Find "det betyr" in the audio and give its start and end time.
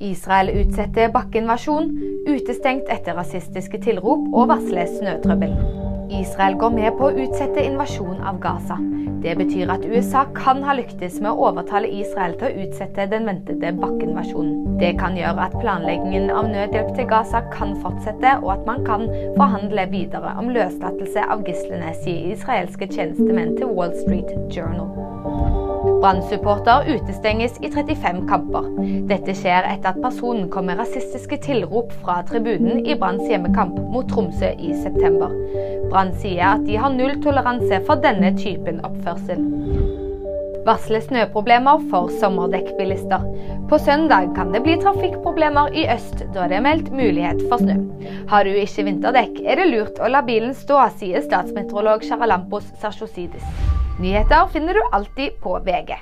9.22-9.70